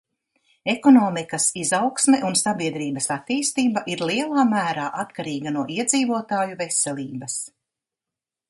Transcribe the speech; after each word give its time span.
Ekonomikas 0.71 1.43
izaugsme 1.63 2.21
un 2.29 2.37
sabiedrības 2.41 3.09
attīstība 3.17 3.85
ir 3.95 4.03
lielā 4.13 4.47
mērā 4.57 4.89
atkarīga 5.05 5.57
no 5.59 5.67
iedzīvotāju 5.77 6.61
veselības. 6.65 7.39